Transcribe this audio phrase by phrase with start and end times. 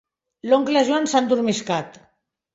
[0.53, 2.03] L'oncle Joan s'ha endormiscat.